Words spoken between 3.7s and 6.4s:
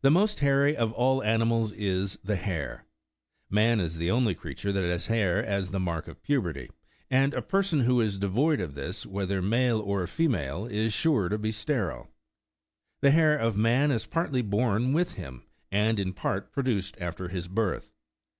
is the only creature that has hair as the mark of